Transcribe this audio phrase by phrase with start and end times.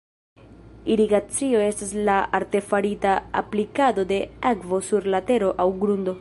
[0.93, 3.13] Irigacio estas la artefarita
[3.43, 4.21] aplikado de
[4.55, 6.19] akvo sur la tero aŭ grundo.